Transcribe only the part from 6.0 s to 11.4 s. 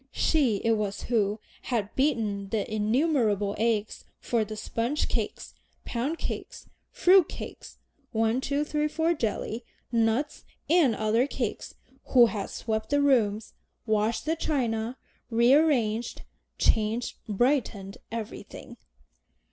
cakes, fruit cakes, "one, two, three, four," jelly, nut and other